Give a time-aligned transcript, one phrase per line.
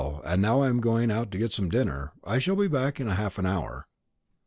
[0.25, 3.07] And now I am going out to get some dinner; I shall be back in
[3.07, 3.85] half an hour."